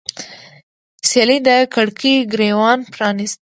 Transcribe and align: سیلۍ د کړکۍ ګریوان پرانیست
سیلۍ 1.09 1.39
د 1.47 1.49
کړکۍ 1.73 2.15
ګریوان 2.33 2.79
پرانیست 2.93 3.29